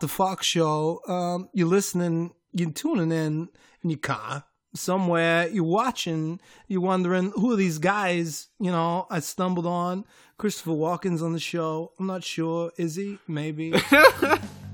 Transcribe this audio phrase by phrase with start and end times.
[0.00, 1.00] The Fox Show.
[1.06, 3.48] Um, you're listening, you're tuning in
[3.82, 5.48] in your car somewhere.
[5.48, 6.40] You're watching.
[6.66, 8.48] You're wondering who are these guys?
[8.60, 10.04] You know, I stumbled on
[10.36, 11.92] Christopher Walken's on the show.
[11.98, 12.72] I'm not sure.
[12.76, 13.18] Is he?
[13.26, 13.74] Maybe.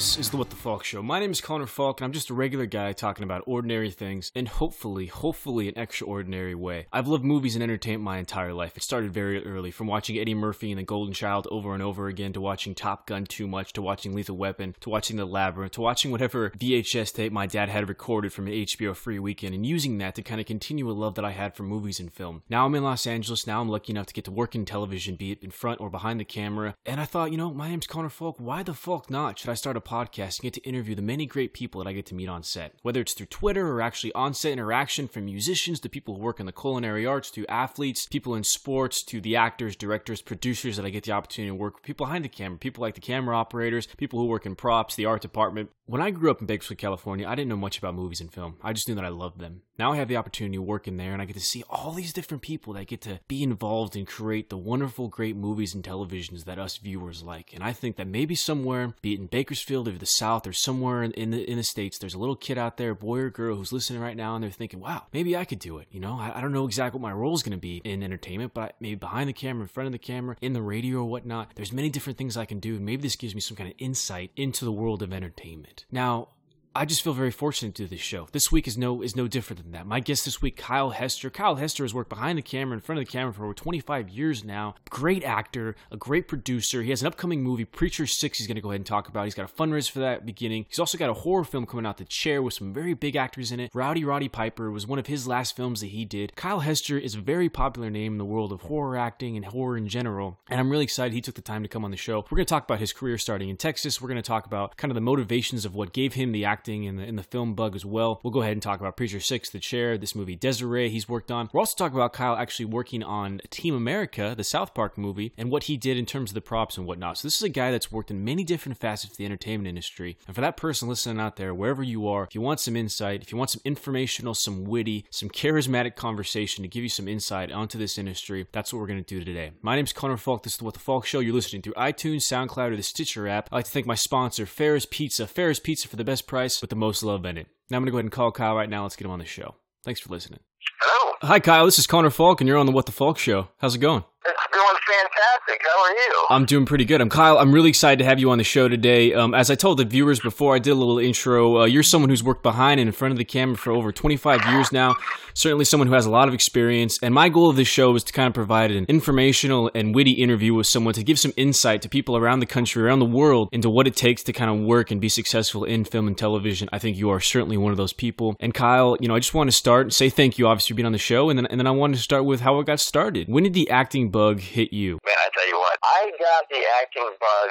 [0.00, 1.02] This is the What the Faulk Show.
[1.02, 4.32] My name is Connor Faulk, and I'm just a regular guy talking about ordinary things
[4.34, 6.86] in hopefully, hopefully, an extraordinary way.
[6.90, 8.78] I've loved movies and entertainment my entire life.
[8.78, 12.08] It started very early, from watching Eddie Murphy and The Golden Child over and over
[12.08, 15.72] again, to watching Top Gun too much, to watching Lethal Weapon, to watching The Labyrinth,
[15.72, 19.66] to watching whatever VHS tape my dad had recorded from an HBO free weekend, and
[19.66, 22.42] using that to kind of continue a love that I had for movies and film.
[22.48, 23.46] Now I'm in Los Angeles.
[23.46, 25.90] Now I'm lucky enough to get to work in television, be it in front or
[25.90, 26.74] behind the camera.
[26.86, 28.36] And I thought, you know, my name's Connor Faulk.
[28.38, 29.38] Why the fuck not?
[29.38, 31.92] Should I start a podcast and get to interview the many great people that I
[31.92, 32.74] get to meet on set?
[32.82, 36.38] Whether it's through Twitter or actually on set interaction from musicians to people who work
[36.38, 40.86] in the culinary arts to athletes, people in sports to the actors, directors, producers that
[40.86, 43.36] I get the opportunity to work with, people behind the camera, people like the camera
[43.36, 45.70] operators, people who work in props, the art department.
[45.90, 48.58] When I grew up in Bakersfield, California, I didn't know much about movies and film.
[48.62, 49.62] I just knew that I loved them.
[49.76, 51.90] Now I have the opportunity to work in there and I get to see all
[51.90, 55.82] these different people that get to be involved and create the wonderful, great movies and
[55.82, 57.52] televisions that us viewers like.
[57.52, 61.02] And I think that maybe somewhere, be it in Bakersfield or the South or somewhere
[61.02, 63.72] in, the in the States, there's a little kid out there, boy or girl, who's
[63.72, 65.88] listening right now and they're thinking, wow, maybe I could do it.
[65.90, 68.04] You know, I, I don't know exactly what my role is going to be in
[68.04, 71.06] entertainment, but maybe behind the camera, in front of the camera, in the radio or
[71.06, 72.78] whatnot, there's many different things I can do.
[72.78, 75.79] Maybe this gives me some kind of insight into the world of entertainment.
[75.90, 76.28] Now,
[76.72, 78.28] I just feel very fortunate to do this show.
[78.30, 79.86] This week is no is no different than that.
[79.86, 81.28] My guest this week, Kyle Hester.
[81.28, 84.08] Kyle Hester has worked behind the camera, in front of the camera for over 25
[84.08, 84.76] years now.
[84.88, 86.82] Great actor, a great producer.
[86.82, 88.38] He has an upcoming movie, Preacher Six.
[88.38, 89.24] He's going to go ahead and talk about.
[89.24, 90.66] He's got a fundraiser for that beginning.
[90.68, 93.50] He's also got a horror film coming out, The Chair, with some very big actors
[93.50, 93.72] in it.
[93.74, 96.36] Rowdy Roddy Piper was one of his last films that he did.
[96.36, 99.76] Kyle Hester is a very popular name in the world of horror acting and horror
[99.76, 102.24] in general, and I'm really excited he took the time to come on the show.
[102.30, 104.00] We're going to talk about his career starting in Texas.
[104.00, 106.59] We're going to talk about kind of the motivations of what gave him the acting
[106.68, 108.20] and the, and the film bug as well.
[108.22, 111.30] We'll go ahead and talk about Preacher 6, The Chair, this movie Desiree he's worked
[111.30, 111.48] on.
[111.52, 115.50] We're also talking about Kyle actually working on Team America, the South Park movie, and
[115.50, 117.18] what he did in terms of the props and whatnot.
[117.18, 120.16] So this is a guy that's worked in many different facets of the entertainment industry.
[120.26, 123.22] And for that person listening out there, wherever you are, if you want some insight,
[123.22, 127.52] if you want some informational, some witty, some charismatic conversation to give you some insight
[127.52, 129.52] onto this industry, that's what we're going to do today.
[129.62, 130.42] My name is Connor Faulk.
[130.42, 131.20] This is the What the Faulk Show.
[131.20, 133.48] You're listening through iTunes, SoundCloud, or the Stitcher app.
[133.50, 135.26] I'd like to thank my sponsor, Ferris Pizza.
[135.26, 137.46] Ferris Pizza for the best price with the most love in it.
[137.68, 138.82] Now I'm going to go ahead and call Kyle right now.
[138.82, 139.54] Let's get him on the show.
[139.84, 140.40] Thanks for listening.
[140.80, 141.09] Hello.
[141.22, 141.66] Hi, Kyle.
[141.66, 143.48] This is Connor Faulk, and you're on the What the Faulk Show.
[143.58, 144.04] How's it going?
[144.24, 145.60] It's going fantastic.
[145.62, 146.26] How are you?
[146.30, 147.00] I'm doing pretty good.
[147.00, 147.38] I'm Kyle.
[147.38, 149.12] I'm really excited to have you on the show today.
[149.12, 151.60] Um, as I told the viewers before, I did a little intro.
[151.60, 154.46] Uh, you're someone who's worked behind and in front of the camera for over 25
[154.46, 154.96] years now.
[155.34, 156.98] Certainly, someone who has a lot of experience.
[157.02, 160.12] And my goal of this show is to kind of provide an informational and witty
[160.12, 163.48] interview with someone to give some insight to people around the country, around the world,
[163.52, 166.68] into what it takes to kind of work and be successful in film and television.
[166.72, 168.36] I think you are certainly one of those people.
[168.40, 170.76] And Kyle, you know, I just want to start and say thank you, obviously, for
[170.76, 171.09] being on the show.
[171.10, 173.26] And then, and then I wanted to start with how it got started.
[173.28, 174.98] When did the acting bug hit you?
[175.04, 177.48] Man, I tell you what, I got the acting bug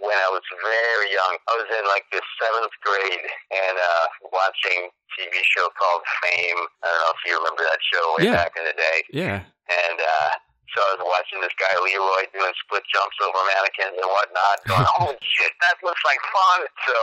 [0.00, 1.36] when I was very young.
[1.48, 6.60] I was in like the seventh grade and uh watching TV show called Fame.
[6.82, 8.40] I don't know if you remember that show way Yeah.
[8.40, 8.98] back in the day.
[9.12, 9.38] Yeah.
[9.68, 10.30] And uh
[10.74, 14.86] so I was watching this guy Leroy doing split jumps over mannequins and whatnot, going,
[14.98, 16.96] "Holy shit, that looks like fun!" So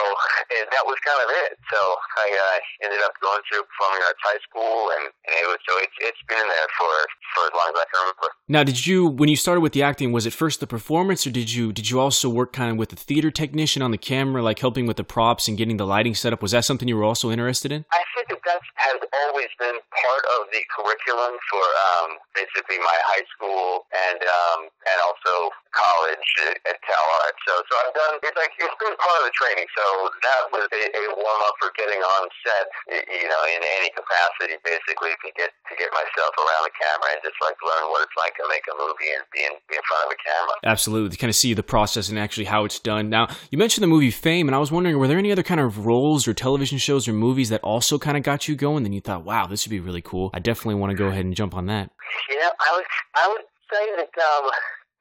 [0.60, 1.56] and that was kind of it.
[1.72, 1.80] So
[2.20, 5.74] I uh, ended up going through performing arts high school, and, and it was so
[5.80, 6.92] it's it's been there for
[7.32, 8.30] for as long as I can remember.
[8.52, 10.12] Now, did you when you started with the acting?
[10.12, 12.92] Was it first the performance, or did you did you also work kind of with
[12.92, 16.14] the theater technician on the camera, like helping with the props and getting the lighting
[16.14, 16.44] set up?
[16.44, 17.86] Was that something you were also interested in?
[17.92, 23.26] I think that has always been part of the curriculum for um, basically my high
[23.32, 26.30] school and um, and also college
[26.68, 27.40] at, Cal Arts.
[27.48, 29.68] So so I've done it's like it's been part of the training.
[29.72, 33.90] So that was a, a warm up for getting on set, you know, in any
[33.96, 38.04] capacity, basically to get to get myself around the camera and just like learn what
[38.04, 40.56] it's like to make a movie and be in, be in front of a camera.
[40.68, 43.08] Absolutely, to kind of see the process and actually how it's done.
[43.08, 45.62] Now, you mentioned the movie Fame, and I was wondering, were there any other kind
[45.62, 48.84] of roles or television shows or movies that also kind of got you going?
[48.84, 50.30] Then you thought, wow, this would be really cool.
[50.34, 51.92] I definitely want to go ahead and jump on that.
[52.30, 52.86] Yeah, I would
[53.16, 54.50] I would say that um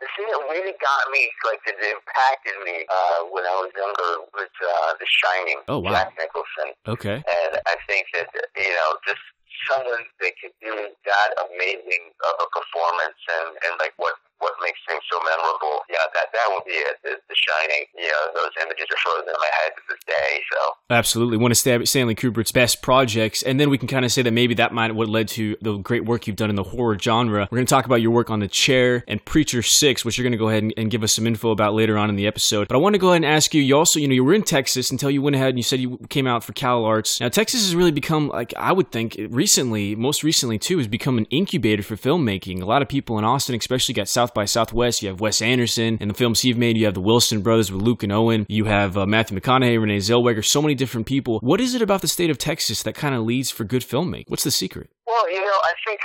[0.00, 4.24] the thing that really got me, like that impacted me uh when I was younger
[4.32, 5.60] was uh The Shining.
[5.68, 5.92] Oh, wow.
[5.92, 6.72] Jack Nicholson.
[6.88, 7.18] Okay.
[7.20, 9.20] And I think that you know, just
[9.68, 10.72] someone that could do
[11.04, 15.84] that amazing of a performance and, and like what what makes things so memorable.
[15.88, 16.96] Yeah, that that would be it.
[17.04, 17.84] The, the Shining.
[17.96, 20.30] You know, those images are frozen in my head to this day.
[20.52, 20.60] So
[20.90, 24.32] absolutely one of Stanley Kubrick's best projects, and then we can kind of say that
[24.32, 27.48] maybe that might what led to the great work you've done in the horror genre.
[27.50, 30.24] We're going to talk about your work on The Chair and Preacher Six, which you're
[30.24, 32.26] going to go ahead and, and give us some info about later on in the
[32.26, 32.68] episode.
[32.68, 33.62] But I want to go ahead and ask you.
[33.62, 35.80] You also, you know, you were in Texas until you went ahead and you said
[35.80, 37.20] you came out for Cal Arts.
[37.20, 41.18] Now Texas has really become like I would think recently, most recently too, has become
[41.18, 42.62] an incubator for filmmaking.
[42.62, 45.02] A lot of people in Austin, especially, got South by Southwest.
[45.02, 46.76] You have Wes Anderson and the films he's made.
[46.76, 48.46] You have the Wilson brothers with Luke and Owen.
[48.48, 50.44] You have uh, Matthew McConaughey, Renee Zellweger.
[50.44, 51.38] So many different people.
[51.40, 54.28] What is it about the state of Texas that kind of leads for good filmmaking?
[54.28, 54.90] What's the secret?
[55.06, 56.00] Well, you know, I think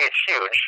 [0.00, 0.58] it's huge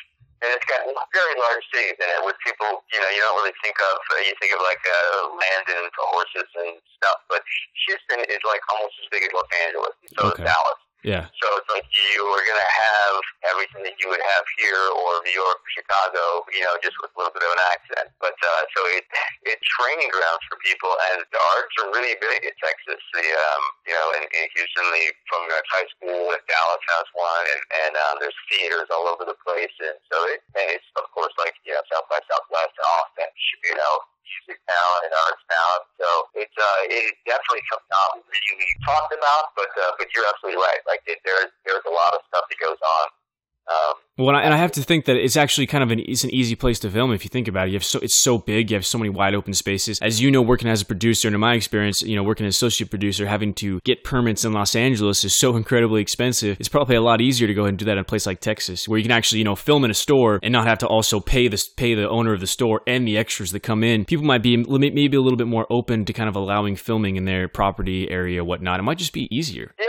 [0.42, 0.82] and it's got
[1.14, 4.18] very large cities in it with people, you know, you don't really think of, uh,
[4.26, 7.46] you think of like uh, land and horses and stuff, but
[7.86, 10.42] Houston is like almost as big as Los Angeles, so okay.
[10.42, 10.81] is Dallas.
[11.02, 11.26] Yeah.
[11.42, 13.14] So it's like you are going to have
[13.50, 17.16] everything that you would have here or New York, Chicago, you know, just with a
[17.18, 18.06] little bit of an accent.
[18.22, 19.02] But uh, so it
[19.42, 23.02] it's training grounds for people, and the arts are really big in Texas.
[23.18, 25.42] The um, you know, in, in Houston, the from
[25.74, 29.74] high school, and Dallas has one, and and um, there's theaters all over the place,
[29.82, 33.30] and so it and it's of course like you know South by Southwest Austin,
[33.66, 35.78] you know, music town and arts town.
[35.98, 36.08] So
[36.38, 40.82] it's uh, it definitely comes not really talked about, but uh, but you're absolutely right.
[40.86, 43.06] Like there's there's a lot of stuff that goes on.
[43.70, 46.30] Um, well, and I have to think that it's actually kind of an it's an
[46.30, 47.70] easy place to film if you think about it.
[47.70, 49.98] You have so it's so big, you have so many wide open spaces.
[50.00, 52.54] As you know, working as a producer, and in my experience, you know, working as
[52.54, 56.58] associate producer, having to get permits in Los Angeles is so incredibly expensive.
[56.60, 58.40] It's probably a lot easier to go ahead and do that in a place like
[58.40, 60.86] Texas, where you can actually you know film in a store and not have to
[60.86, 64.04] also pay the pay the owner of the store and the extras that come in.
[64.04, 67.24] People might be maybe a little bit more open to kind of allowing filming in
[67.24, 68.78] their property area, whatnot.
[68.78, 69.74] It might just be easier.
[69.78, 69.86] Yeah.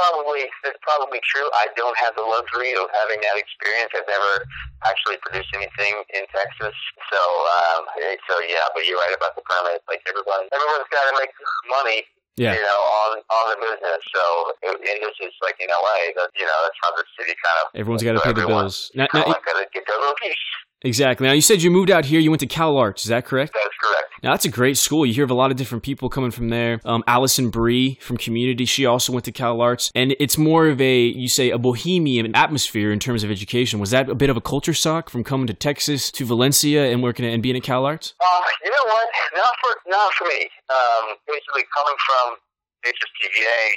[0.00, 1.44] Probably that's probably true.
[1.52, 3.92] I don't have the luxury of having that experience.
[3.92, 4.48] I've never
[4.88, 6.76] actually produced anything in Texas,
[7.12, 7.84] so um,
[8.24, 8.64] so yeah.
[8.72, 9.84] But you're right about the premise.
[9.86, 11.32] Like everyone, everyone's got to make
[11.68, 12.08] money.
[12.38, 12.56] Yeah.
[12.56, 14.00] You know, on on the business.
[14.16, 14.22] So,
[14.64, 16.16] and this is like in LA.
[16.16, 17.64] That you know, that's how the city kind of.
[17.76, 18.88] Everyone's got to pay the bills.
[18.96, 20.46] Now, now, got to get their little piece.
[20.82, 21.26] Exactly.
[21.26, 22.20] Now you said you moved out here.
[22.20, 23.02] You went to Cal Arts.
[23.02, 23.52] Is that correct?
[23.52, 24.10] That's correct.
[24.22, 25.04] Now that's a great school.
[25.04, 26.80] You hear of a lot of different people coming from there.
[26.84, 28.64] Um, Alison Brie from Community.
[28.64, 32.34] She also went to Cal Arts, and it's more of a you say a bohemian
[32.34, 33.78] atmosphere in terms of education.
[33.78, 37.02] Was that a bit of a culture shock from coming to Texas to Valencia and
[37.02, 38.14] working at, and being at Cal Arts?
[38.20, 39.08] Uh, you know what?
[39.34, 40.48] Not for not for me.
[40.68, 42.36] Um, basically, coming from
[42.84, 43.76] HSPVA,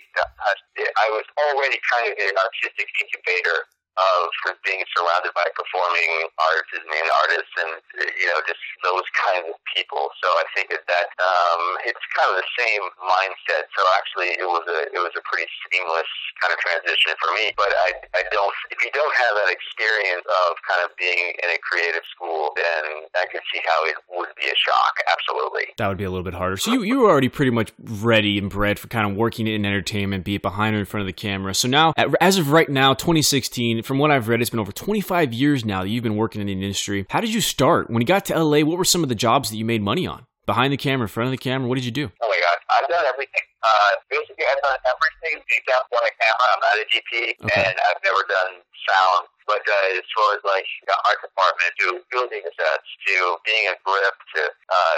[0.80, 3.68] I was already kind of an artistic incubator
[3.98, 4.34] of
[4.66, 7.72] being surrounded by performing artists and artists and
[8.18, 10.10] you know just those kinds of people.
[10.22, 13.70] So i think that that um it's kind of the same mindset.
[13.78, 16.10] So actually it was a it was a pretty seamless
[16.42, 17.54] kind of transition for me.
[17.54, 21.50] But i i don't if you don't have that experience of kind of being in
[21.54, 24.94] a creative school then i can see how it would be a shock.
[25.06, 25.70] Absolutely.
[25.78, 26.58] That would be a little bit harder.
[26.58, 29.66] So you you were already pretty much ready and bred for kind of working in
[29.66, 31.54] entertainment be it behind or in front of the camera.
[31.54, 35.34] So now as of right now 2016 from what I've read, it's been over 25
[35.34, 37.06] years now that you've been working in the industry.
[37.10, 37.90] How did you start?
[37.90, 40.08] When you got to LA, what were some of the jobs that you made money
[40.08, 40.26] on?
[40.46, 42.12] Behind the camera, in front of the camera, what did you do?
[42.20, 43.48] Oh my God, I've done everything.
[43.64, 46.46] Uh, basically, I've done everything except on a camera.
[46.52, 47.12] I'm not a DP,
[47.48, 47.64] okay.
[47.64, 48.60] and I've never done
[48.92, 49.32] sound.
[49.48, 53.16] But uh, as far as like the art department, to building sets, to
[53.48, 54.96] being a grip, to uh,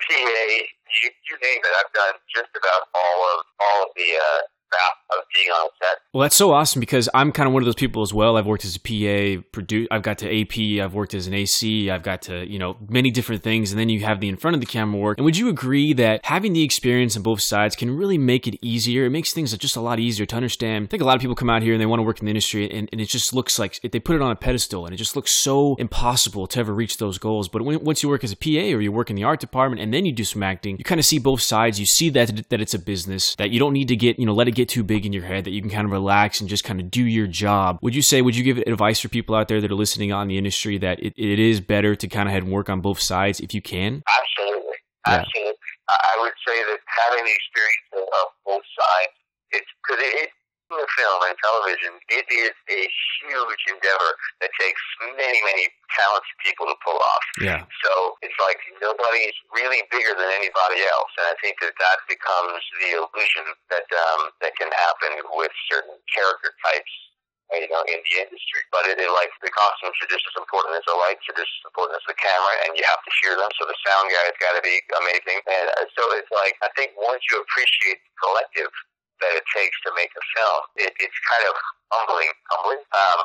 [0.00, 0.40] PA,
[1.04, 4.40] you, you name it, I've done just about all of all of the uh,
[5.10, 5.98] of being on set.
[6.12, 8.36] Well, that's so awesome because I'm kind of one of those people as well.
[8.36, 9.88] I've worked as a PA, produce.
[9.90, 10.84] I've got to AP.
[10.84, 11.90] I've worked as an AC.
[11.90, 14.54] I've got to you know many different things, and then you have the in front
[14.54, 15.18] of the camera work.
[15.18, 18.58] And would you agree that having the experience on both sides can really make it
[18.62, 19.06] easier?
[19.06, 20.86] It makes things just a lot easier to understand.
[20.86, 22.26] I think a lot of people come out here and they want to work in
[22.26, 24.94] the industry, and, and it just looks like they put it on a pedestal, and
[24.94, 27.48] it just looks so impossible to ever reach those goals.
[27.48, 29.80] But when, once you work as a PA or you work in the art department,
[29.80, 31.80] and then you do some acting, you kind of see both sides.
[31.80, 34.34] You see that that it's a business that you don't need to get you know
[34.34, 36.50] let it get too big in your head that you can kind of relax and
[36.50, 37.78] just kind of do your job.
[37.82, 40.28] Would you say, would you give advice for people out there that are listening on
[40.28, 43.00] the industry that it, it is better to kind of head and work on both
[43.00, 44.02] sides if you can?
[44.06, 44.76] Absolutely.
[45.06, 45.24] Yeah.
[45.24, 45.54] Absolutely.
[45.88, 49.14] I would say that having the experience of both sides,
[49.52, 50.28] it's because it,
[50.68, 54.12] film and television, it is a huge endeavor
[54.44, 54.82] that takes
[55.16, 57.24] many, many talented people to pull off.
[57.40, 57.64] Yeah.
[57.84, 62.60] So it's like nobody's really bigger than anybody else, and I think that that becomes
[62.84, 66.92] the illusion that um, that can happen with certain character types
[67.56, 68.62] you know, in the industry.
[68.68, 71.48] But it is like the costumes are just as important as the lights are just
[71.48, 73.48] as important as the camera, and you have to hear them.
[73.56, 75.40] So the sound guy's got to be amazing.
[75.48, 78.72] And uh, so it's like I think once you appreciate the collective
[79.20, 80.60] that it takes to make a film.
[80.76, 81.54] It, it's kind of
[81.90, 82.82] humbling, humbling.
[82.94, 83.18] Um,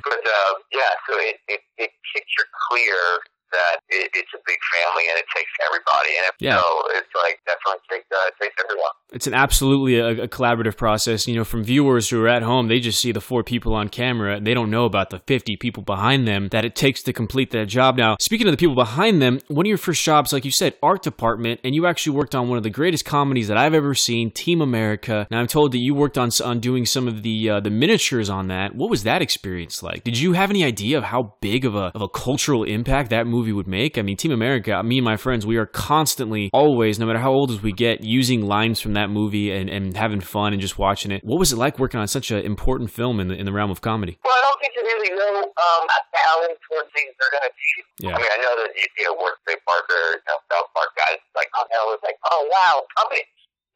[0.04, 3.22] but uh, yeah, so it, it it picture clear
[3.52, 6.10] that it, it's a big family and it takes everybody.
[6.16, 6.58] And if Yeah.
[6.58, 6.64] so,
[6.98, 8.90] it's like definitely takes uh, it takes everyone.
[9.12, 11.26] It's an absolutely a, a collaborative process.
[11.26, 13.88] You know, from viewers who are at home, they just see the four people on
[13.88, 14.36] camera.
[14.36, 17.50] and They don't know about the 50 people behind them that it takes to complete
[17.52, 17.96] that job.
[17.96, 20.74] Now, speaking of the people behind them, one of your first jobs, like you said,
[20.82, 23.94] art department, and you actually worked on one of the greatest comedies that I've ever
[23.94, 25.26] seen, Team America.
[25.30, 28.28] Now, I'm told that you worked on on doing some of the uh, the miniatures
[28.28, 28.74] on that.
[28.74, 30.04] What was that experience like?
[30.04, 33.26] Did you have any idea of how big of a of a cultural impact that
[33.26, 33.98] movie would make?
[33.98, 37.32] I mean, Team America, me and my friends, we are constantly, always, no matter how
[37.32, 40.78] old as we get, using lines from that movie and, and having fun and just
[40.78, 41.24] watching it.
[41.24, 43.70] What was it like working on such an important film in the in the realm
[43.70, 44.18] of comedy?
[44.24, 48.06] Well, I don't think you really know um, how important things are going to be.
[48.06, 48.14] Yeah.
[48.14, 51.18] I mean, I know that you, know, work Trey Parker, you know, South Park guys,
[51.34, 53.24] like, oh, hell, it's like, oh, wow, comedy.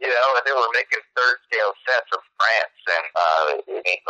[0.03, 3.47] You know, and they were making third scale sets of France and uh,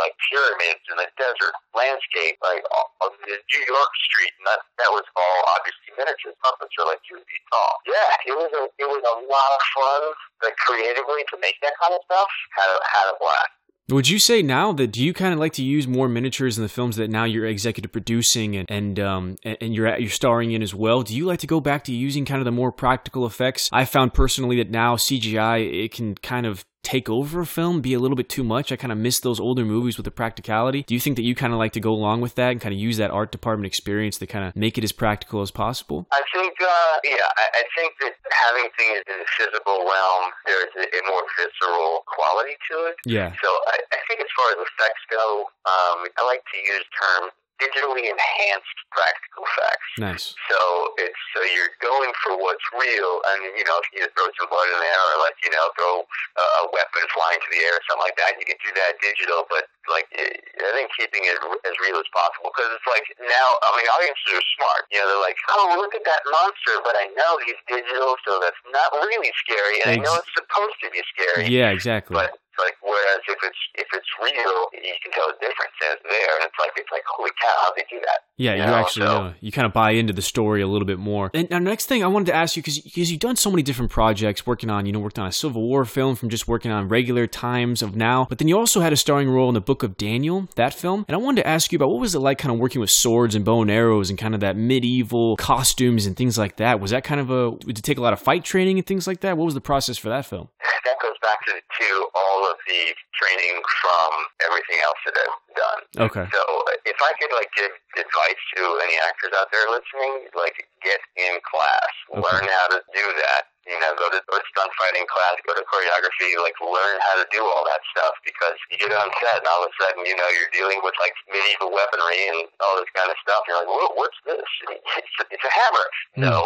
[0.01, 4.89] like pyramids in the desert landscape, like on the New York street, and that that
[4.89, 6.33] was all obviously miniatures.
[6.41, 7.77] Puppets are like two feet tall.
[7.85, 10.01] Yeah, it was a it was a lot of fun,
[10.41, 12.29] like creatively to make that kind of stuff.
[12.57, 13.62] Had a had a blast.
[13.89, 16.63] Would you say now that do you kind of like to use more miniatures in
[16.63, 20.51] the films that now you're executive producing and and um and, you're at, you're starring
[20.51, 21.03] in as well?
[21.03, 23.69] Do you like to go back to using kind of the more practical effects?
[23.73, 27.93] I found personally that now CGI it can kind of take over a film, be
[27.93, 28.71] a little bit too much.
[28.71, 30.83] I kind of miss those older movies with the practicality.
[30.83, 32.73] Do you think that you kind of like to go along with that and kind
[32.73, 36.05] of use that art department experience to kind of make it as practical as possible?
[36.11, 40.73] I think, uh, yeah, I, I think that having things in the physical realm, there's
[40.77, 42.95] a, a more visceral quality to it.
[43.05, 43.31] Yeah.
[43.41, 47.31] So I, I think as far as effects go, um, I like to use term
[47.63, 49.89] digitally enhanced practical effects.
[49.97, 50.25] Nice.
[50.51, 50.59] So
[50.99, 54.67] it's so you're going for what's real, and you know if you throw some blood
[54.67, 57.79] in the air, or like you know throw a, a weapon flying to the air,
[57.79, 59.47] or something like that, you can do that digital.
[59.47, 60.23] But like eh,
[60.63, 64.31] I think keeping it as real as possible, because it's like now, I mean, audiences
[64.39, 64.83] are smart.
[64.91, 68.39] You know, they're like, oh, look at that monster, but I know he's digital, so
[68.39, 71.51] that's not really scary, and I know it's supposed to be scary.
[71.51, 72.15] Yeah, exactly.
[72.15, 76.05] But like whereas if it's if it's real, you can tell the difference and it's
[76.05, 78.29] there, and it's like it's like holy cow, how they do that?
[78.37, 79.33] Yeah, you You know, actually so- know.
[79.41, 81.31] You kind of buy into the story a little bit more.
[81.33, 83.89] And now, next thing I wanted to ask you, because you've done so many different
[83.89, 86.87] projects, working on, you know, worked on a Civil War film from just working on
[86.89, 89.72] regular times of now, but then you also had a starring role in the Book
[89.81, 91.05] of Daniel, that film.
[91.07, 92.91] And I wanted to ask you about what was it like kind of working with
[92.91, 96.79] swords and bow and arrows and kind of that medieval costumes and things like that?
[96.79, 99.07] Was that kind of a, did it take a lot of fight training and things
[99.07, 99.37] like that?
[99.37, 100.49] What was the process for that film?
[100.85, 104.09] that goes back to, to all of the training from
[104.45, 105.79] everything else that I've done.
[106.11, 106.25] Okay.
[106.29, 110.67] So uh, if I could like give advice to any actors out there listening, like
[110.83, 112.19] get in class, Okay.
[112.21, 113.52] learn how to do that.
[113.63, 117.39] You know, go to, stunt fighting class, go to choreography, like learn how to do
[117.39, 120.27] all that stuff because you get on set and all of a sudden, you know,
[120.35, 123.47] you're dealing with like medieval weaponry and all this kind of stuff.
[123.47, 124.49] You're like, Whoa, what's this?
[124.93, 125.87] It's, it's a hammer.
[126.15, 126.21] Hmm.
[126.29, 126.37] No.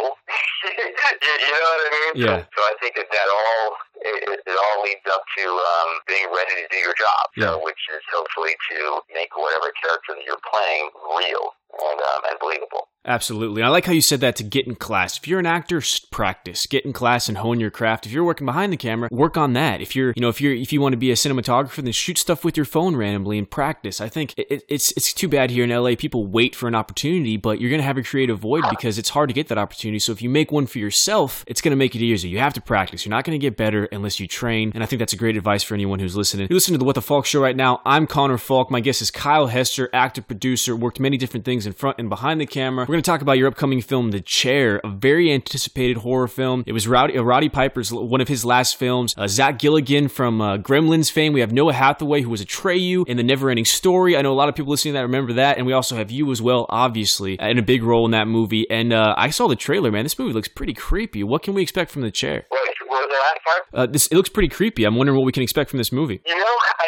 [0.64, 2.14] you, you know what I mean?
[2.16, 2.38] Yeah.
[2.54, 5.90] So, so I think that that all it, it, it all leads up to um,
[6.08, 7.24] being ready to do your job.
[7.36, 7.54] Yeah.
[7.54, 12.40] So, which is hopefully to make whatever character that you're playing real and um, and
[12.40, 12.88] believable.
[13.06, 13.64] Absolutely.
[13.64, 15.18] I like how you said that to get in class.
[15.18, 16.66] If you're an actor, practice.
[16.66, 18.06] Get in class and hone your craft.
[18.06, 19.80] If you're working behind the camera, work on that.
[19.80, 22.18] If you're, you know, if you're if you want to be a cinematographer, then shoot
[22.18, 24.02] stuff with your phone randomly and practice.
[24.02, 27.38] I think it, it's it's too bad here in LA people wait for an opportunity,
[27.38, 30.00] but you're going to have a creative void because it's hard to get that opportunity.
[30.00, 32.30] So if you make one for yourself, it's going to make it easier.
[32.30, 33.06] You have to practice.
[33.06, 34.72] You're not going to get better unless you train.
[34.74, 36.48] And I think that's a great advice for anyone who's listening.
[36.50, 37.82] You're listening to the What the Faulk show right now.
[37.86, 38.70] I'm Connor Faulk.
[38.70, 42.42] My guest is Kyle Hester, actor, producer, worked many different things in front and behind
[42.42, 42.84] the camera.
[42.84, 46.64] We're going to talk about your upcoming film, The Chair, a very anticipated horror film.
[46.68, 49.14] It was Rowdy, uh, Roddy Piper's one of his last films.
[49.18, 51.34] Uh, Zach Galligan from uh, Gremlins fame.
[51.34, 54.18] We have Noah Hathaway, who was a Atreyu in The Neverending Story.
[54.18, 55.58] I know a lot of people listening that remember that.
[55.58, 58.28] And we also have you as well, obviously, uh, in a big role in that
[58.28, 58.70] movie.
[58.70, 60.04] And uh, I saw the trailer, man.
[60.04, 61.24] This movie looks pretty creepy.
[61.24, 62.46] What can we expect from The Chair?
[62.50, 62.77] What
[63.08, 63.64] was the last part?
[63.74, 64.84] Uh, this It looks pretty creepy.
[64.84, 66.22] I'm wondering what we can expect from this movie.
[66.26, 66.88] You know, I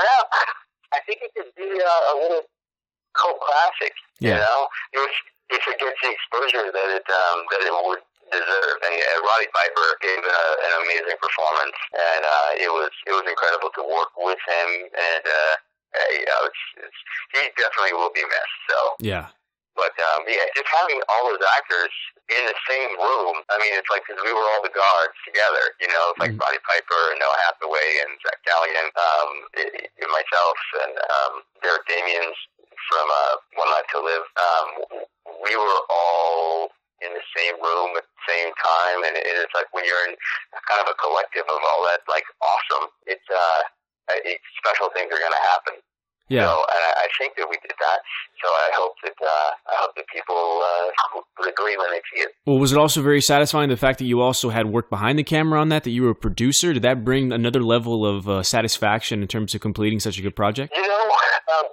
[0.00, 0.24] well,
[0.94, 2.42] I think it could be a, a little
[3.12, 3.92] cult classic.
[4.20, 4.34] Yeah.
[4.34, 4.60] You know,
[5.04, 5.12] if
[5.50, 8.78] if it gets the exposure that it um, that it would deserve.
[8.84, 13.24] And uh, Roddy Piper gave a, an amazing performance, and uh, it was it was
[13.28, 14.68] incredible to work with him.
[14.92, 15.54] And uh,
[15.96, 17.00] uh, you know, it's, it's,
[17.32, 18.58] he definitely will be missed.
[18.68, 18.76] So.
[19.00, 19.32] Yeah.
[19.78, 21.94] But um, yeah, just having all those actors
[22.34, 23.40] in the same room.
[23.48, 25.64] I mean, it's like because we were all the guards together.
[25.80, 26.42] You know, it's like Mhm.
[26.42, 31.32] Roddy Piper and Noah Hathaway and Zach Galligan, um, i- myself and um,
[31.62, 32.36] Derek Damians
[32.90, 34.26] from uh, One Life to Live.
[34.36, 34.68] Um,
[35.44, 39.70] we were all in the same room at the same time, and it, it's like
[39.72, 40.16] when you're in
[40.66, 42.90] kind of a collective of all that, like awesome.
[43.06, 43.60] It's uh,
[44.26, 45.74] it, special things are going to happen.
[46.28, 46.44] Yeah.
[46.44, 47.98] So and I, I think that we did that.
[48.42, 52.22] So I hope that uh, I hope that people uh, would agree when they see
[52.22, 52.30] it.
[52.46, 55.24] Well, was it also very satisfying the fact that you also had work behind the
[55.24, 55.84] camera on that?
[55.84, 56.72] That you were a producer?
[56.72, 60.36] Did that bring another level of uh, satisfaction in terms of completing such a good
[60.36, 60.72] project?
[60.76, 61.10] You know,
[61.58, 61.66] um,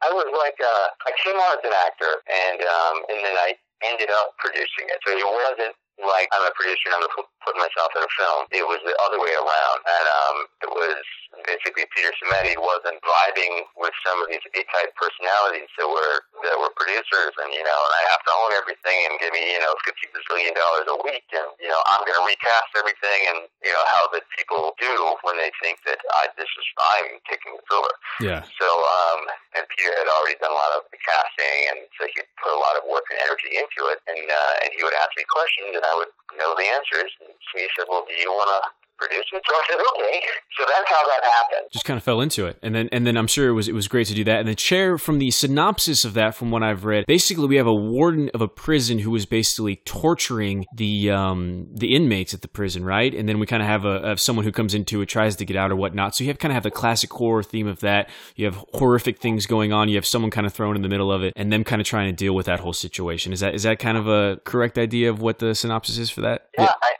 [0.00, 3.54] I was like, uh, I came on as an actor, and um, and then I
[3.84, 4.98] ended up producing it.
[5.04, 7.12] So it wasn't like I'm a producer and I'm
[7.44, 8.40] putting myself in a film.
[8.52, 11.04] It was the other way around, and um, it was
[11.50, 16.70] basically Peter Simeti wasn't vibing with some of these A-type personalities that were that were
[16.78, 19.74] producers, and you know, and I have to own everything and give me you know
[19.82, 23.72] fifty bazillion dollars a week, and you know, I'm going to recast everything, and you
[23.74, 24.94] know how that people do
[25.26, 27.92] when they think that I this is I'm taking this over.
[28.22, 28.46] Yeah.
[28.54, 29.20] So um,
[29.58, 32.60] and Peter had already done a lot of the casting, and so he put a
[32.60, 35.74] lot of work and energy into it, and uh, and he would ask me questions,
[35.74, 37.10] and I would know the answers.
[37.26, 38.60] And so he said, "Well, do you want to
[39.00, 40.20] produce it?" So I said, "Okay."
[40.58, 41.68] So that's how that happened.
[41.72, 43.74] Just kind of fell into it, and then and then I'm sure it was it
[43.74, 44.40] was great to do that.
[44.40, 47.66] And the chair from the synopsis of that, from what I've read, basically we have
[47.66, 52.48] a warden of a prison who is basically torturing the um the inmates at the
[52.48, 53.14] prison, right?
[53.14, 55.44] And then we kind of have a have someone who comes into it, tries to
[55.44, 56.14] get out or whatnot.
[56.14, 58.10] So you have kind of have the classic horror theme of that.
[58.36, 59.88] You have horrific things going on.
[59.88, 61.86] You have someone kind of thrown in the middle of it, and them kind of
[61.86, 63.32] trying to deal with that whole situation.
[63.32, 66.20] Is that is that kind of a correct idea of what the synopsis is for
[66.22, 66.48] that?
[66.58, 66.99] Yeah, I, I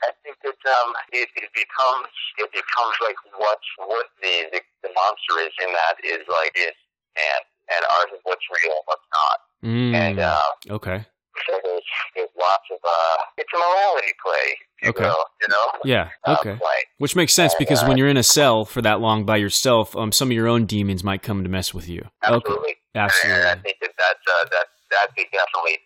[0.79, 2.09] um, it, it becomes
[2.39, 3.59] it becomes like what
[3.91, 6.75] what the, the the monster is in that is like is
[7.19, 7.43] and
[7.75, 9.37] and ours is what's real and what's not.
[9.63, 10.49] Mm, And uh,
[10.81, 11.05] okay.
[11.47, 14.47] so there's there's lots of uh, it's a morality play,
[14.89, 15.03] Okay.
[15.03, 15.65] will, you know.
[15.85, 16.09] Yeah.
[16.25, 16.55] Uh, Okay.
[16.57, 16.79] play.
[16.97, 19.37] Which makes sense And, because uh, when you're in a cell for that long by
[19.37, 22.09] yourself, um, some of your own demons might come to mess with you.
[22.23, 22.75] Okay.
[22.93, 23.41] Absolutely.
[23.41, 25.79] And I think that that's uh, that that we definitely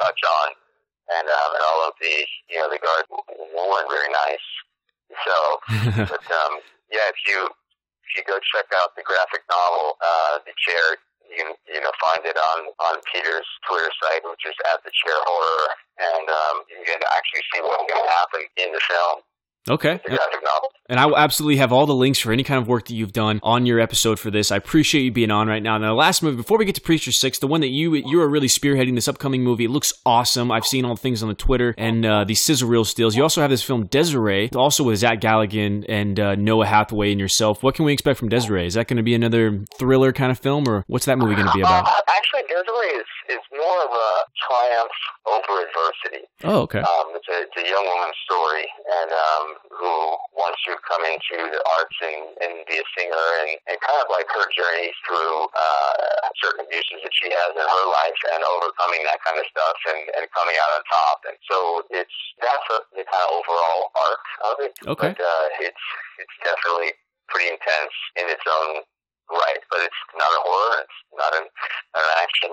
[0.00, 0.48] touch on,
[1.10, 2.14] and um, and all of the
[2.48, 4.46] you know the guards weren't very nice.
[5.24, 5.36] So,
[6.10, 6.52] but um,
[6.90, 10.96] yeah, if you if you go check out the graphic novel, uh, the chair,
[11.28, 14.92] you can you know find it on on Peter's Twitter site, which is at the
[14.92, 15.66] chair horror,
[16.00, 19.24] and um, you can actually see what's going to happen in the film,
[19.68, 20.00] okay.
[20.04, 20.70] graphic novel.
[20.86, 23.12] And I will absolutely have all the links for any kind of work that you've
[23.12, 24.52] done on your episode for this.
[24.52, 25.78] I appreciate you being on right now.
[25.78, 28.20] Now, the last movie, before we get to Preacher Six, the one that you you
[28.20, 30.52] are really spearheading this upcoming movie, it looks awesome.
[30.52, 33.16] I've seen all the things on the Twitter and uh, these sizzle reel stills.
[33.16, 37.20] You also have this film Desiree, also with Zach Galligan and uh, Noah Hathaway and
[37.20, 37.62] yourself.
[37.62, 38.66] What can we expect from Desiree?
[38.66, 41.46] Is that going to be another thriller kind of film, or what's that movie going
[41.46, 41.86] to be about?
[41.86, 43.06] Uh, actually, Desiree is
[43.74, 44.10] more of a
[44.46, 46.22] triumph over adversity.
[46.46, 46.78] Oh, okay.
[46.78, 48.66] Um, it's, a, it's a young woman's story,
[49.02, 49.94] and um, who
[50.38, 54.06] wants to come into the arts and, and be a singer, and, and kind of
[54.14, 55.94] like her journey through uh,
[56.38, 60.02] certain abuses that she has in her life, and overcoming that kind of stuff, and,
[60.22, 61.18] and coming out on top.
[61.26, 64.72] And so it's that's a, the kind of overall arc of it.
[64.86, 65.10] Okay.
[65.10, 65.84] But uh, it's
[66.22, 66.94] it's definitely
[67.26, 68.84] pretty intense in its own
[69.32, 70.84] right, but it's not a horror.
[70.84, 71.48] It's not an,
[71.96, 72.52] not an action.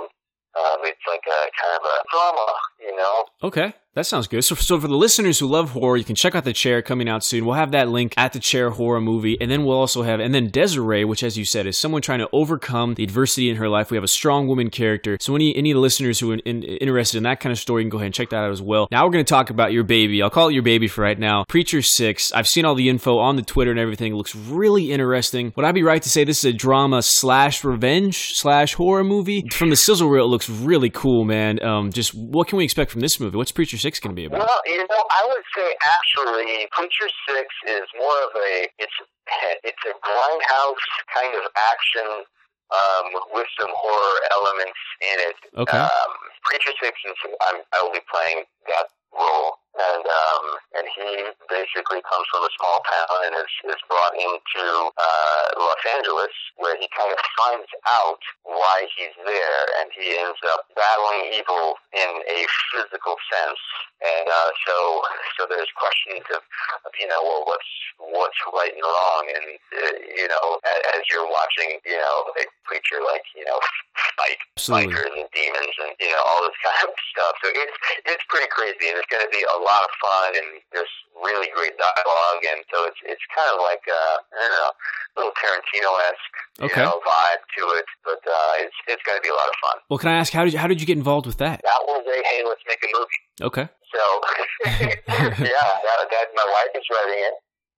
[0.55, 2.47] Um, it's like a kind of a drama,
[2.79, 3.25] you know.
[3.43, 4.41] Okay, that sounds good.
[4.43, 7.09] So, so for the listeners who love horror, you can check out the chair coming
[7.09, 7.45] out soon.
[7.45, 10.33] We'll have that link at the chair horror movie, and then we'll also have and
[10.33, 13.67] then Desiree, which, as you said, is someone trying to overcome the adversity in her
[13.67, 13.91] life.
[13.91, 15.17] We have a strong woman character.
[15.19, 17.81] So any any of the listeners who are in, interested in that kind of story,
[17.81, 18.87] you can go ahead and check that out as well.
[18.91, 20.21] Now we're going to talk about your baby.
[20.21, 21.43] I'll call it your baby for right now.
[21.49, 22.31] Preacher Six.
[22.31, 24.13] I've seen all the info on the Twitter and everything.
[24.13, 25.51] It looks really interesting.
[25.57, 29.43] Would I be right to say this is a drama slash revenge slash horror movie?
[29.51, 31.61] From the sizzle reel, it looks really cool, man.
[31.61, 33.35] Um, just what can we expect from this movie?
[33.35, 34.45] What's Preacher Six going to be about?
[34.45, 38.97] Well, you know, I would say actually, Preacher Six is more of a it's
[39.65, 42.25] it's a grindhouse kind of action
[42.71, 45.37] um, with some horror elements in it.
[45.57, 45.77] Okay.
[45.77, 46.13] Um,
[46.45, 47.17] Preacher Six is
[47.49, 51.07] I'm, I will be playing that role, and um, and he
[51.47, 56.75] basically comes from a small town and is is brought into uh, Los Angeles, where
[56.75, 62.11] he kind of finds out why he's there, and he ends up battling evil in
[62.27, 62.39] a
[62.75, 63.61] physical sense.
[64.01, 64.75] And uh, so
[65.39, 66.43] so there's questions of,
[66.83, 67.71] of you know well what's
[68.11, 72.45] what's right and wrong, and uh, you know as, as you're watching you know a
[72.67, 73.59] preacher like you know
[74.19, 74.91] fight Absolutely.
[74.91, 77.33] bikers and demons and you know all this kind of stuff.
[77.39, 77.77] So it's
[78.09, 81.49] it's pretty crazy, and it's going to be a lot of fun, and there's really
[81.53, 85.35] great dialogue, and so it's it's kind of like uh, I don't know, a little
[85.37, 86.81] Tarantino esque Okay.
[86.81, 89.57] you know vibe to it, but uh, it's it's going to be a lot of
[89.61, 89.77] fun.
[89.89, 91.61] Well, can I ask how did you, how did you get involved with that?
[91.63, 93.21] That was a hey, let's make a movie.
[93.53, 93.65] Okay.
[93.91, 94.01] So
[94.81, 97.35] yeah, that, that my wife is writing it,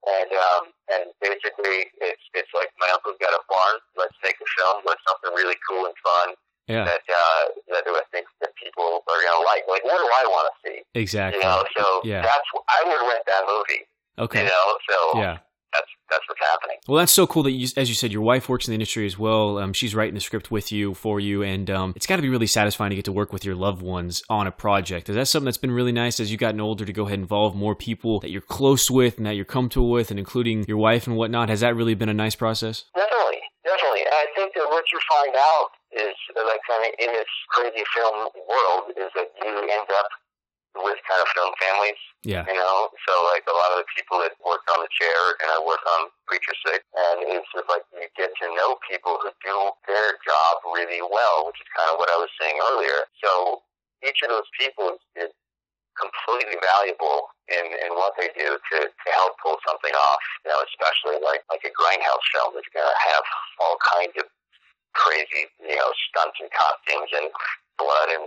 [0.07, 3.77] and um, and basically it's it's like my uncle's got a farm.
[3.97, 4.83] Let's make a film.
[4.85, 6.35] Let's something really cool and fun.
[6.67, 6.85] Yeah.
[6.85, 9.63] that uh, that I think that people are gonna like.
[9.67, 10.81] Like, what do I want to see?
[10.95, 11.41] Exactly.
[11.41, 12.21] You know, so Yeah.
[12.21, 13.83] that's I would rent that movie.
[14.19, 14.43] Okay.
[14.43, 15.37] You know, so Yeah.
[15.73, 16.77] that's that's what's happening.
[16.87, 19.05] Well, that's so cool that you, as you said, your wife works in the industry
[19.07, 19.57] as well.
[19.57, 22.29] Um, she's writing the script with you, for you, and um, it's got to be
[22.29, 25.09] really satisfying to get to work with your loved ones on a project.
[25.09, 27.23] Is that something that's been really nice as you've gotten older to go ahead and
[27.23, 30.77] involve more people that you're close with and that you're comfortable with, and including your
[30.77, 31.49] wife and whatnot?
[31.49, 32.85] Has that really been a nice process?
[32.95, 34.01] Definitely, definitely.
[34.01, 37.87] And I think that what you find out is, like, kind of in this crazy
[37.95, 40.11] film world, is that you end up
[40.75, 42.01] with kind of film families.
[42.27, 42.43] Yeah.
[42.43, 45.55] You know, so like a lot of the people that worked on the chair going
[45.55, 49.31] to work on Preacher Six, and it's just like you get to know people who
[49.39, 49.55] do
[49.87, 53.07] their job really well, which is kind of what I was saying earlier.
[53.23, 53.63] So
[54.03, 55.31] each of those people is, is
[55.93, 60.25] completely valuable in, in what they do to, to help pull something off.
[60.41, 63.23] You know, especially like like a grindhouse film that's going to have
[63.61, 64.25] all kinds of
[64.93, 67.27] crazy, you know, stunts and costumes and
[67.77, 68.25] blood and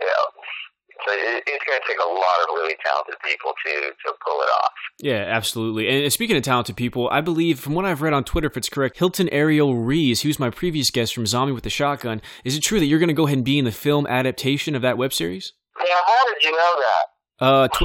[0.00, 0.24] you know.
[1.02, 4.40] So it, it's going to take a lot of really talented people to to pull
[4.40, 4.72] it off.
[5.00, 5.88] Yeah, absolutely.
[5.88, 8.68] And speaking of talented people, I believe from what I've read on Twitter, if it's
[8.68, 12.60] correct, Hilton Ariel Rees, who's my previous guest from Zombie with the Shotgun, is it
[12.60, 14.96] true that you're going to go ahead and be in the film adaptation of that
[14.96, 15.52] web series?
[15.80, 17.13] Yeah, how did you know that?
[17.44, 17.84] Uh, tw-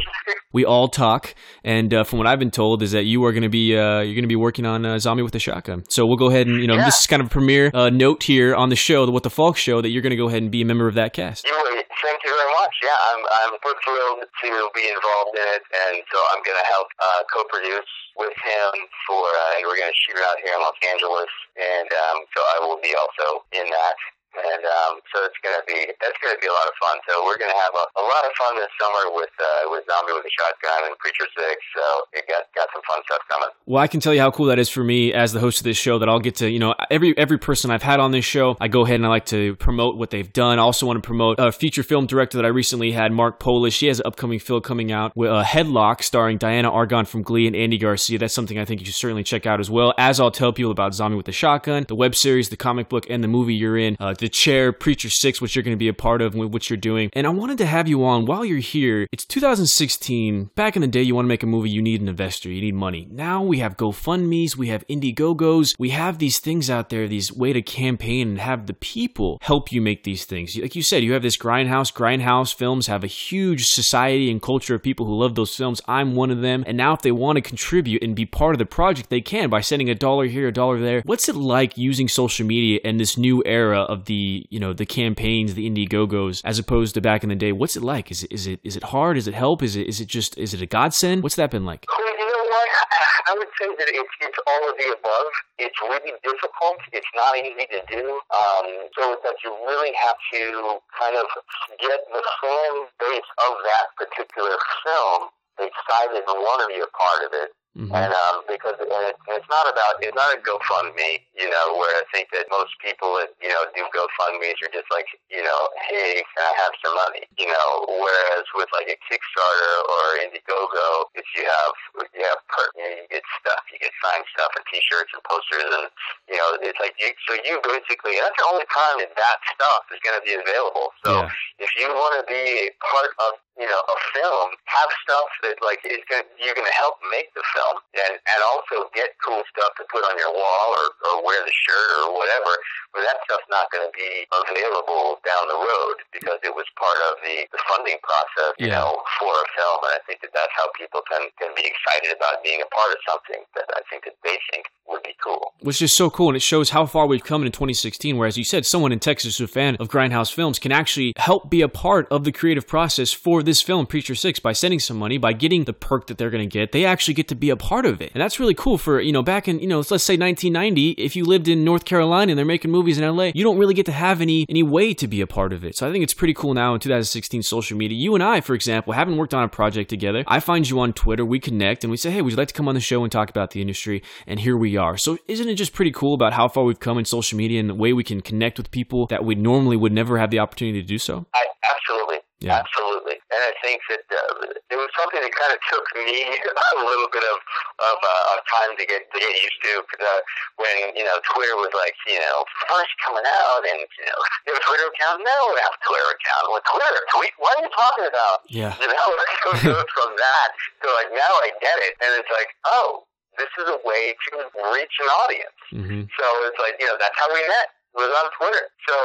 [0.52, 3.44] we all talk, and uh, from what I've been told, is that you are going
[3.44, 5.84] to be uh, you're going to be working on uh, Zombie with the Shotgun.
[5.90, 6.86] So we'll go ahead and you know Yeah.
[6.86, 9.30] this is kind of a premiere uh, note here on the show, the What the
[9.30, 11.46] Faulk Show, that you're going to go ahead and be a member of that cast.
[11.46, 12.74] You, thank you very much.
[12.82, 16.88] Yeah, I'm I'm thrilled to be involved in it, and so I'm going to help
[17.00, 18.72] uh, co-produce with him
[19.08, 22.18] for, uh, and we're going to shoot it out here in Los Angeles, and um,
[22.36, 23.98] so I will be also in that.
[24.40, 26.96] And um, so it's gonna be that's gonna be a lot of fun.
[27.08, 30.16] So we're gonna have a, a lot of fun this summer with uh, with Zombie
[30.16, 31.58] with a Shotgun and Preacher Six.
[31.76, 33.50] So it got got some fun stuff coming.
[33.66, 35.66] Well, I can tell you how cool that is for me as the host of
[35.66, 36.00] this show.
[36.00, 38.68] That I'll get to, you know, every every person I've had on this show, I
[38.68, 40.60] go ahead and I like to promote what they've done.
[40.60, 43.80] I also want to promote a feature film director that I recently had, Mark Polish.
[43.80, 47.48] He has an upcoming film coming out with a Headlock, starring Dianna Agron from Glee
[47.48, 48.18] and Andy Garcia.
[48.18, 49.94] That's something I think you should certainly check out as well.
[49.98, 53.06] As I'll tell people about Zombie with the Shotgun, the web series, the comic book,
[53.10, 55.88] and the movie you're in, uh, The Chair, Preacher Six, which you're going to be
[55.88, 57.10] a part of, and what you're doing.
[57.14, 59.08] And I wanted to have you on while you're here.
[59.12, 60.52] It's 2016.
[60.56, 62.62] Back in the day, you want to make a movie, you need an investor, you
[62.62, 63.08] need money.
[63.12, 67.54] Now we have GoFundMe's, we have Indiegogos, we have these things out there, these way
[67.54, 70.56] to campaign and have the people help you make these things.
[70.58, 71.94] Like you said, you have this Grindhouse.
[71.94, 75.82] Grindhouse films have a huge society and culture of people who love those films.
[75.88, 76.64] I'm one of them.
[76.68, 79.50] And now, if they want to contribute and be part of the project, they can
[79.50, 81.02] by sending a dollar here, a dollar there.
[81.06, 84.86] What's it like using social media and this new era of the, you know, the
[84.86, 87.54] campaigns, the Indiegogos, as opposed to back in the day?
[87.54, 88.10] What's it like?
[88.10, 89.16] Is it is it is it hard?
[89.16, 89.62] Is it help?
[89.62, 91.22] Is it is it just is it a godsend?
[91.22, 91.86] What's that been like?
[91.88, 92.68] You know what?
[93.30, 95.30] I would say that it's, it's all of the above.
[95.62, 96.82] It's really difficult.
[96.90, 98.04] It's not easy to do.
[98.34, 101.30] Um, so that you really have to kind of
[101.78, 105.30] get the fan base of that particular film
[105.62, 107.54] excited and want to be a part of it.
[107.78, 107.94] Mhm.
[107.94, 111.94] And um, because and it, it's not about it's not a GoFundMe, you know, where
[111.94, 115.62] I think that most people that you know do GoFundMe's are just like, you know,
[115.86, 117.86] hey, can I have some money, you know.
[118.02, 121.74] Whereas with like a Kickstarter or Indiegogo, if you have
[122.18, 125.22] you have per, you, know, you get stuff, you get signed stuff and T-shirts and
[125.30, 125.88] posters, and
[126.26, 129.38] you know, it's like you so you basically and that's the only time that that
[129.54, 130.90] stuff is going to be available.
[131.06, 131.30] So Yeah.
[131.62, 135.60] if you want to be a part of you know a film, have stuff that
[135.62, 139.44] like is going you're going to help make the film, and and also get cool
[139.52, 142.52] stuff to put on your wall or or wear the shirt or whatever.
[142.96, 146.98] But that stuff's not going to be available down the road because it was part
[147.14, 148.82] of the, the funding process, you Yeah.
[148.82, 149.80] know, for a film.
[149.86, 152.90] And I think that that's how people can can be excited about being a part
[152.92, 155.54] of something that I think that they think would be cool.
[155.62, 158.38] which is so cool and it shows how far we've come in 2016 where as
[158.40, 161.62] you said someone in texas who's a fan of grindhouse films can actually help be
[161.62, 165.18] a part of the creative process for this film preacher 6 by sending some money
[165.18, 167.56] by getting the perk that they're going to get they actually get to be a
[167.56, 168.12] part of it.
[168.14, 171.16] And that's really cool for you know back in you know let's say 1990 if
[171.16, 173.86] you lived in north carolina and they're making movies in la you don't really get
[173.88, 175.76] to have any any way to be a part of it.
[175.76, 177.98] So i think it's pretty cool now in 2016 social media.
[177.98, 180.24] You and i for example haven't worked on a project together.
[180.28, 182.54] I find you on twitter we connect and we say hey would you like to
[182.54, 184.04] come on the show and talk about the industry?
[184.28, 184.98] And here we are.
[184.98, 187.70] So isn't it just pretty cool about how far we've come in social media and
[187.70, 190.82] the way we can connect with people that we normally would never have the opportunity
[190.82, 191.26] to do so?
[191.34, 192.64] I absolutely, Yeah.
[192.64, 196.24] absolutely, and I think that uh, it was something that kind of took me
[196.80, 197.38] a little bit of
[197.84, 199.84] of, uh, of time to get to get used to.
[199.92, 200.20] Cause, uh,
[200.56, 202.38] when you know Twitter was like you know
[202.72, 205.20] first coming out, and you know you have a Twitter account.
[205.20, 206.44] No, we have a Twitter account.
[206.48, 207.34] Well, Twitter tweet.
[207.44, 208.48] What are you talking about?
[208.48, 209.08] yeah You know,
[209.60, 210.50] so from that
[210.84, 213.04] to like now I get it, and it's like oh,
[213.36, 214.32] this is a way to
[214.76, 215.60] reach an audience.
[215.72, 217.68] hmm So it's like, you know, that's how we met.
[218.00, 218.66] Was on Twitter.
[218.88, 218.96] So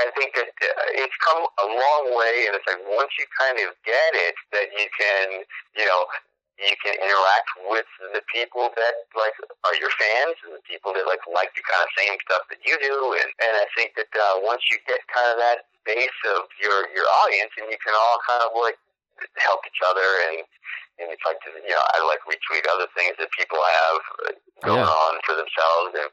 [0.00, 3.60] I think that uh, it's come a long way, and it's like once you kind
[3.60, 5.44] of get it, that you can,
[5.76, 6.08] you know,
[6.58, 11.06] you can interact with the people that like are your fans and the people that
[11.06, 14.10] like like the kind of same stuff that you do and and I think that
[14.10, 17.94] uh, once you get kind of that base of your your audience and you can
[17.94, 18.74] all kind of like
[19.38, 20.42] help each other and
[20.98, 23.98] and it's like you know I like retweet other things that people have
[24.66, 24.90] going Yeah.
[25.06, 26.10] on for themselves and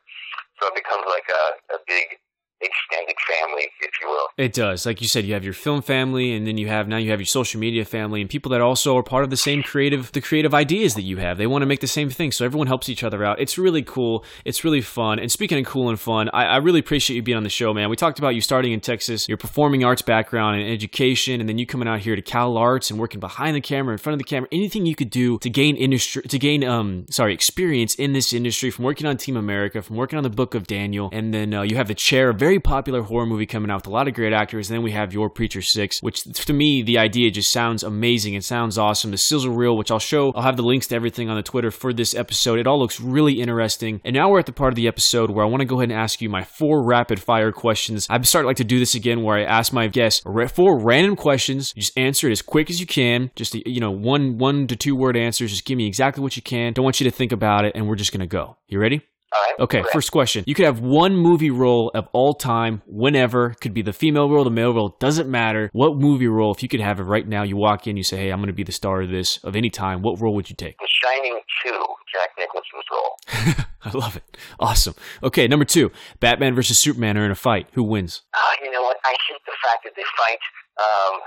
[0.62, 1.44] so it becomes like a,
[1.74, 2.22] a big
[2.62, 4.86] extended family if you will It does.
[4.86, 7.20] Like you said, you have your film family, and then you have now you have
[7.20, 10.22] your social media family, and people that also are part of the same creative, the
[10.22, 11.38] creative ideas that you have.
[11.38, 13.40] They want to make the same thing, so everyone helps each other out.
[13.40, 14.24] It's really cool.
[14.46, 15.20] It's really fun.
[15.20, 17.74] And speaking of cool and fun, I, I really appreciate you being on the show,
[17.74, 17.90] man.
[17.90, 21.58] We talked about you starting in Texas, your performing arts background and education, and then
[21.58, 24.20] you coming out here to Cal Arts and working behind the camera, in front of
[24.20, 24.48] the camera.
[24.52, 28.72] Anything you could do to gain industry, to gain um, sorry, experience in this industry,
[28.72, 31.62] from working on Team America, from working on the Book of Daniel, and then uh,
[31.62, 34.14] you have the Chair, a very popular horror movie coming out with a lot of
[34.14, 34.70] great actors.
[34.70, 38.36] And then we have your Preacher Six, which to me the idea just sounds amazing.
[38.36, 39.10] It sounds awesome.
[39.10, 41.72] The sizzle reel, which I'll show, I'll have the links to everything on the Twitter
[41.72, 42.60] for this episode.
[42.60, 44.00] It all looks really interesting.
[44.06, 45.90] And now we're at the part of the episode where I want to go ahead
[45.90, 48.06] and ask you my four rapid fire questions.
[48.12, 50.22] I'm starting like to do this again, where I ask my guests
[50.54, 51.74] four random questions.
[51.74, 53.32] Just answer it as quick as you can.
[53.36, 55.50] Just you know, one one to two word answers.
[55.50, 56.74] Just give me exactly what you can.
[56.74, 58.58] Don't want you to think about it, and we're just gonna go.
[58.68, 59.02] You ready?
[59.48, 59.94] Right Okay, Correct.
[59.94, 60.44] first question.
[60.48, 63.56] You could have one movie role of all time, whenever.
[63.62, 65.70] Could be the female role, the male role, doesn't matter.
[65.74, 68.18] What movie role, if you could have it right now, you walk in, you say,
[68.18, 70.50] hey, I'm going to be the star of this, of any time, what role would
[70.50, 70.78] you take?
[70.80, 71.72] The Shining 2
[72.14, 74.38] Jack Nicholson's role I love it.
[74.60, 74.96] Awesome.
[75.22, 75.92] Okay, number two.
[76.20, 77.68] Batman versus Superman are in a fight.
[77.74, 78.22] Who wins?
[78.34, 78.98] Uh, you know what?
[79.06, 80.40] I hate the fact that they fight.
[80.76, 81.22] Um,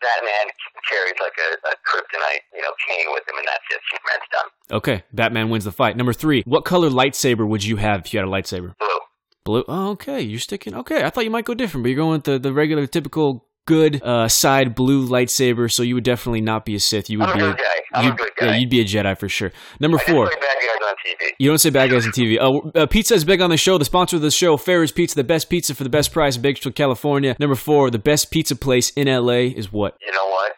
[0.00, 0.50] Batman
[0.88, 3.80] carries like a, a kryptonite, you know, cane with him, and that's it.
[3.92, 4.76] Superman's done.
[4.78, 5.96] Okay, Batman wins the fight.
[5.96, 6.42] Number three.
[6.46, 8.74] What color lightsaber would you have if you had a lightsaber?
[8.78, 8.98] Blue.
[9.44, 9.64] Blue.
[9.68, 10.20] Oh, okay.
[10.20, 10.74] You're sticking.
[10.74, 13.46] Okay, I thought you might go different, but you're going with the, the regular, typical,
[13.68, 15.70] good uh, side blue lightsaber.
[15.70, 17.08] So you would definitely not be a Sith.
[17.10, 17.64] You would I'm a be good guy.
[17.94, 18.46] I'm a you'd- good guy.
[18.46, 19.52] Yeah, you'd be a Jedi for sure.
[19.80, 20.26] Number I four.
[20.26, 21.30] play bad guys on TV.
[21.38, 22.38] You don't say bad guys on TV.
[22.40, 23.78] Oh, uh, pizza is big on the show.
[23.78, 26.42] The sponsor of the show, Ferris Pizza, the best pizza for the best price in
[26.42, 27.36] Bakersfield, California.
[27.38, 29.96] Number four, the best pizza place in LA is what?
[30.04, 30.52] You know what?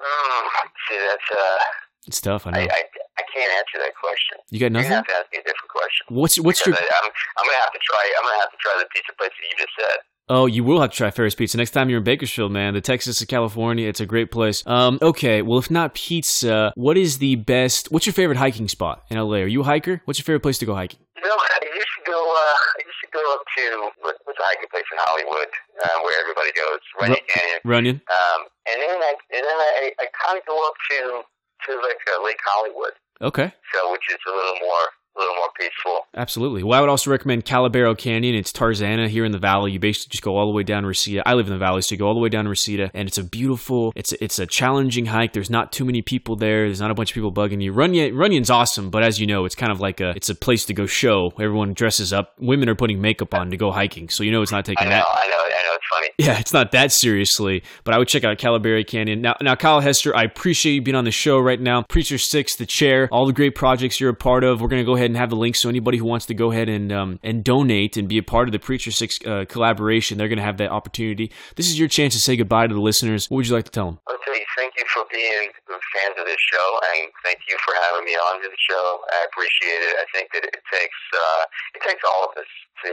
[0.00, 0.42] Mm,
[0.88, 1.58] see, that's uh,
[2.06, 2.46] It's tough.
[2.46, 2.58] I know.
[2.60, 2.82] I, I
[3.18, 4.36] I can't answer that question.
[4.50, 4.88] you got nothing.
[4.92, 6.04] gonna have to ask me a different question.
[6.12, 6.76] What's what's your?
[6.76, 8.00] I'm I'm gonna have to try.
[8.16, 9.98] I'm gonna have to try the pizza place that you just said.
[10.28, 12.74] Oh, you will have to try Ferris Pizza next time you're in Bakersfield, man.
[12.74, 14.64] The Texas to California, it's a great place.
[14.66, 17.92] Um, okay, well, if not pizza, what is the best?
[17.92, 19.36] What's your favorite hiking spot in LA?
[19.36, 20.02] Are you a hiker?
[20.04, 20.98] What's your favorite place to go hiking?
[21.22, 22.18] No, I used to go.
[22.18, 22.34] Uh,
[22.74, 25.46] I used to go up to what's a hiking place in Hollywood,
[25.84, 27.60] uh, where everybody goes, Running Canyon.
[27.64, 27.96] Runyon.
[28.10, 31.22] Um, and then I and then I, I kind of go up to
[31.70, 33.54] to like uh, Lake Hollywood, Okay.
[33.72, 34.84] so which is a little more
[35.16, 36.06] a little more peaceful.
[36.14, 36.62] Absolutely.
[36.62, 38.34] Well, I would also recommend Calabaro Canyon.
[38.34, 39.72] It's Tarzana here in the valley.
[39.72, 41.26] You basically just go all the way down Reseda.
[41.26, 43.18] I live in the valley, so you go all the way down Reseda, and it's
[43.18, 43.92] a beautiful.
[43.96, 45.32] It's a, it's a challenging hike.
[45.32, 46.66] There's not too many people there.
[46.66, 47.72] There's not a bunch of people bugging you.
[47.72, 50.64] Runyon Runyon's awesome, but as you know, it's kind of like a it's a place
[50.66, 51.32] to go show.
[51.40, 52.34] Everyone dresses up.
[52.38, 54.84] Women are putting makeup on to go hiking, so you know it's not I taking
[54.84, 55.06] know, that.
[55.08, 55.75] I know, I know.
[56.06, 56.28] Funny.
[56.28, 59.20] Yeah, it's not that seriously, but I would check out Calaberry Canyon.
[59.20, 61.82] Now, now, Kyle Hester, I appreciate you being on the show right now.
[61.82, 64.60] Preacher Six, the chair, all the great projects you're a part of.
[64.60, 66.68] We're gonna go ahead and have the link so anybody who wants to go ahead
[66.68, 70.28] and um, and donate and be a part of the Preacher Six uh, collaboration, they're
[70.28, 71.30] gonna have that opportunity.
[71.56, 73.28] This is your chance to say goodbye to the listeners.
[73.28, 73.98] What would you like to tell them?
[74.26, 75.50] You, thank you for being
[75.96, 79.00] fans of this show, and thank you for having me on to the show.
[79.12, 79.94] I appreciate it.
[79.96, 81.42] I think that it takes uh,
[81.74, 82.50] it takes all of us
[82.84, 82.92] to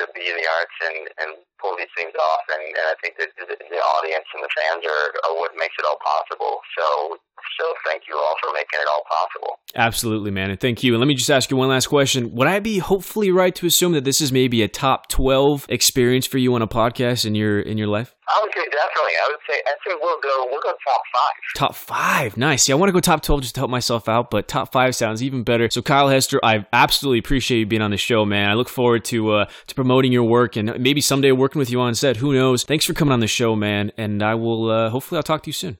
[0.00, 3.20] to be in the arts and and pull these things off, and, and I think
[3.20, 6.64] that the, the audience and the fans are, are what makes it all possible.
[6.76, 7.20] So
[7.58, 9.58] so thank you all for making it all possible.
[9.74, 10.94] Absolutely, man, and thank you.
[10.94, 12.32] And let me just ask you one last question.
[12.32, 16.26] Would I be hopefully right to assume that this is maybe a top twelve experience
[16.26, 18.14] for you on a podcast in your in your life?
[18.28, 19.12] I would say definitely.
[19.12, 21.30] I would say I think we'll go we'll go top five.
[21.56, 22.36] Top five.
[22.36, 22.64] Nice.
[22.64, 24.94] See, I want to go top 12 just to help myself out, but top five
[24.94, 25.68] sounds even better.
[25.70, 28.48] So, Kyle Hester, I absolutely appreciate you being on the show, man.
[28.48, 31.80] I look forward to uh, to promoting your work and maybe someday working with you
[31.80, 32.16] on set.
[32.16, 32.64] Who knows?
[32.64, 33.92] Thanks for coming on the show, man.
[33.96, 35.78] And I will, uh, hopefully, I'll talk to you soon.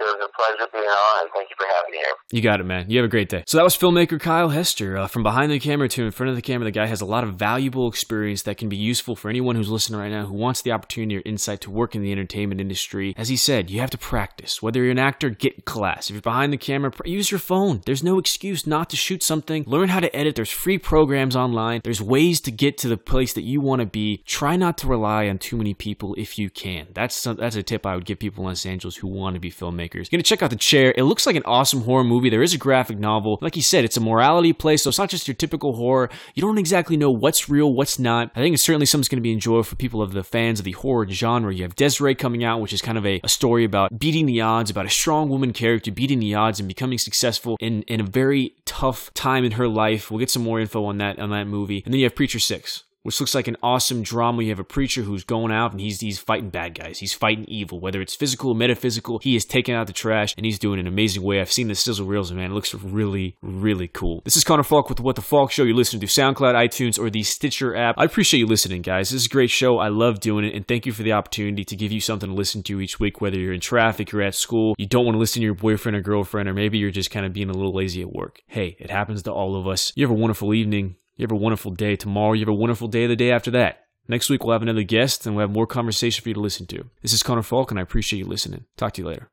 [0.00, 2.14] It was a pleasure being on, and thank you for having me here.
[2.32, 2.90] You got it, man.
[2.90, 3.44] You have a great day.
[3.46, 4.96] So that was filmmaker Kyle Hester.
[4.96, 7.06] Uh, from behind the camera to in front of the camera, the guy has a
[7.06, 10.34] lot of valuable experience that can be useful for anyone who's listening right now who
[10.34, 13.14] wants the opportunity or insight to work in the entertainment industry.
[13.16, 14.62] As he said, you have to practice.
[14.62, 16.08] Whether you're an actor, get class.
[16.08, 17.82] If you're behind the camera, pr- use your phone.
[17.84, 19.64] There's no excuse not to shoot something.
[19.66, 20.36] Learn how to edit.
[20.36, 21.80] There's free programs online.
[21.84, 24.22] There's ways to get to the place that you want to be.
[24.26, 26.88] Try not to rely on too many people if you can.
[26.92, 29.40] That's some, that's a tip I would give people in Los Angeles who want to
[29.40, 30.10] be filmmakers filmmakers.
[30.10, 30.94] You're gonna check out The Chair.
[30.96, 32.30] It looks like an awesome horror movie.
[32.30, 33.38] There is a graphic novel.
[33.40, 36.10] Like you said, it's a morality play, so it's not just your typical horror.
[36.34, 38.30] You don't exactly know what's real, what's not.
[38.34, 40.64] I think it's certainly something that's gonna be enjoyable for people of the fans of
[40.64, 41.54] the horror genre.
[41.54, 44.40] You have Desiree coming out, which is kind of a, a story about beating the
[44.40, 48.04] odds, about a strong woman character beating the odds and becoming successful in, in a
[48.04, 50.10] very tough time in her life.
[50.10, 51.82] We'll get some more info on that on that movie.
[51.84, 54.42] And then you have Preacher 6 which looks like an awesome drama.
[54.42, 56.98] You have a preacher who's going out and he's he's fighting bad guys.
[56.98, 59.18] He's fighting evil, whether it's physical or metaphysical.
[59.18, 61.40] He is taking out the trash and he's doing an amazing way.
[61.40, 64.22] I've seen the sizzle reels, man, it looks really, really cool.
[64.24, 65.64] This is Connor Faulk with What the Faulk Show.
[65.64, 67.96] You're listening to SoundCloud, iTunes, or the Stitcher app.
[67.98, 69.10] I appreciate you listening, guys.
[69.10, 69.78] This is a great show.
[69.78, 72.34] I love doing it, and thank you for the opportunity to give you something to
[72.34, 73.20] listen to each week.
[73.20, 75.96] Whether you're in traffic, you're at school, you don't want to listen to your boyfriend
[75.96, 78.40] or girlfriend, or maybe you're just kind of being a little lazy at work.
[78.46, 79.92] Hey, it happens to all of us.
[79.96, 80.96] You have a wonderful evening.
[81.16, 82.32] You have a wonderful day tomorrow.
[82.32, 83.80] You have a wonderful day the day after that.
[84.08, 86.66] Next week, we'll have another guest and we'll have more conversation for you to listen
[86.66, 86.90] to.
[87.02, 88.64] This is Connor Faulk, and I appreciate you listening.
[88.76, 89.28] Talk to you later.